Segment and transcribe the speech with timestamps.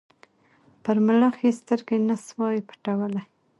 [0.83, 3.25] پر ملخ یې سترګي نه سوای پټولای